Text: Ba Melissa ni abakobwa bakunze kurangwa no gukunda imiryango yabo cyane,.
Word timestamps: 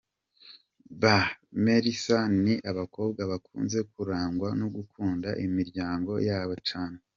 Ba 1.01 1.17
Melissa 1.63 2.19
ni 2.43 2.53
abakobwa 2.71 3.21
bakunze 3.31 3.79
kurangwa 3.91 4.49
no 4.59 4.67
gukunda 4.75 5.29
imiryango 5.45 6.11
yabo 6.27 6.53
cyane,. 6.69 6.97